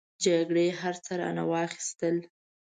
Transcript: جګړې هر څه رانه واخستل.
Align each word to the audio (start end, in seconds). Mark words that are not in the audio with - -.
جګړې 0.23 0.67
هر 0.79 0.95
څه 1.05 1.11
رانه 1.19 1.43
واخستل. 1.51 2.15